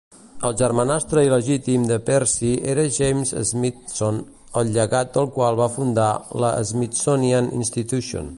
El 0.47 0.53
germanastre 0.59 1.23
il·legítim 1.25 1.83
de 1.91 1.97
Percy 2.07 2.49
era 2.73 2.85
James 2.95 3.35
Smithson, 3.51 4.19
el 4.63 4.73
llegat 4.79 5.13
del 5.19 5.31
qual 5.37 5.61
va 5.63 5.71
fundar 5.79 6.11
la 6.47 6.53
Smithsonian 6.73 7.57
Institution. 7.63 8.29